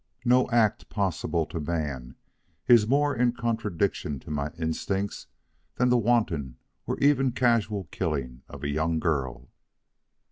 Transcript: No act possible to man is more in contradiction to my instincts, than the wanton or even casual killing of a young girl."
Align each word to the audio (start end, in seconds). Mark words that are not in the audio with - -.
No 0.25 0.49
act 0.49 0.89
possible 0.89 1.45
to 1.45 1.59
man 1.59 2.15
is 2.67 2.87
more 2.87 3.15
in 3.15 3.33
contradiction 3.33 4.17
to 4.21 4.31
my 4.31 4.49
instincts, 4.57 5.27
than 5.75 5.89
the 5.89 5.97
wanton 5.99 6.57
or 6.87 6.97
even 6.97 7.31
casual 7.33 7.83
killing 7.91 8.41
of 8.49 8.63
a 8.63 8.67
young 8.69 8.97
girl." 8.99 9.51